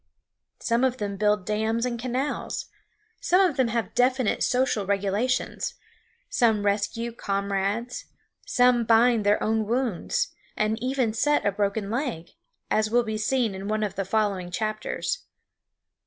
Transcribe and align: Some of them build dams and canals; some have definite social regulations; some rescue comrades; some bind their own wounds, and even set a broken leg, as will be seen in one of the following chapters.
Some 0.59 0.83
of 0.83 0.97
them 0.97 1.15
build 1.15 1.45
dams 1.45 1.85
and 1.85 1.99
canals; 1.99 2.65
some 3.19 3.53
have 3.55 3.93
definite 3.93 4.41
social 4.41 4.83
regulations; 4.83 5.75
some 6.27 6.65
rescue 6.65 7.11
comrades; 7.11 8.05
some 8.43 8.83
bind 8.83 9.23
their 9.27 9.43
own 9.43 9.63
wounds, 9.67 10.29
and 10.57 10.81
even 10.81 11.13
set 11.13 11.45
a 11.45 11.51
broken 11.51 11.91
leg, 11.91 12.31
as 12.71 12.89
will 12.89 13.03
be 13.03 13.19
seen 13.19 13.53
in 13.53 13.67
one 13.67 13.83
of 13.83 13.93
the 13.93 14.03
following 14.03 14.49
chapters. 14.49 15.27